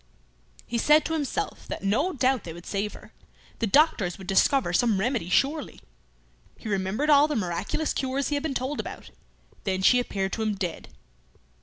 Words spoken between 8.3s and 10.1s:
had been told about. Then she